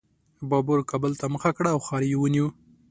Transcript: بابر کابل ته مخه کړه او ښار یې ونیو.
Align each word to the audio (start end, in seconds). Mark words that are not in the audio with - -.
بابر 0.49 0.79
کابل 0.91 1.13
ته 1.19 1.25
مخه 1.33 1.51
کړه 1.57 1.69
او 1.73 1.79
ښار 1.87 2.01
یې 2.09 2.17
ونیو. 2.19 2.47